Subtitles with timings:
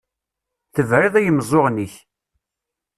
[0.73, 1.93] Tebriḍ i yimeẓẓuɣen-ik.